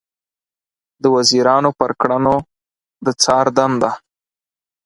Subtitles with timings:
[1.01, 2.35] د وزیرانو پر کړنو
[3.05, 3.91] د څار دنده